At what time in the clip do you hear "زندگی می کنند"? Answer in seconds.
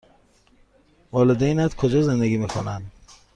2.01-2.91